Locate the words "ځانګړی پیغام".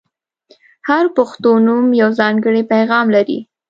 2.19-3.05